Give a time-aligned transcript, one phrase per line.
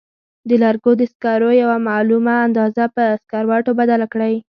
[0.47, 4.33] د لرګو د سکرو یوه معلومه اندازه په سکروټو بدله کړئ.